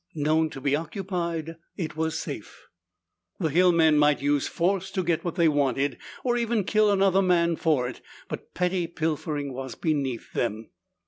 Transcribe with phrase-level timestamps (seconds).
[0.15, 2.65] Known to be occupied, it was safe.
[3.39, 7.21] The hill men might use force to get what they wanted, or even kill another
[7.21, 10.71] man for it, but petty pilfering was beneath them.